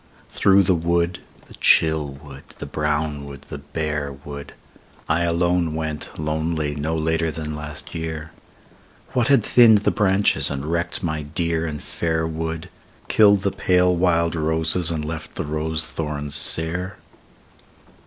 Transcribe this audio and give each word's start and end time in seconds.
Through 0.31 0.63
the 0.63 0.73
wood, 0.73 1.19
the 1.47 1.53
chill 1.53 2.07
wood, 2.09 2.41
the 2.57 2.65
brown 2.65 3.23
wood, 3.23 3.45
the 3.51 3.59
bare 3.59 4.11
wood, 4.11 4.53
I 5.07 5.21
alone 5.21 5.75
went 5.75 6.17
lonely 6.17 6.73
no 6.73 6.95
later 6.95 7.29
than 7.29 7.55
last 7.55 7.93
year, 7.93 8.31
What 9.13 9.27
had 9.27 9.43
thinned 9.43 9.81
the 9.83 9.91
branches, 9.91 10.49
and 10.49 10.65
wrecked 10.65 11.03
my 11.03 11.21
dear 11.21 11.67
and 11.67 11.83
fair 11.83 12.25
wood, 12.25 12.69
Killed 13.09 13.41
the 13.43 13.51
pale 13.51 13.95
wild 13.95 14.33
roses 14.33 14.89
and 14.89 15.05
left 15.05 15.35
the 15.35 15.45
rose 15.45 15.85
thorns 15.85 16.33
sere 16.33 16.97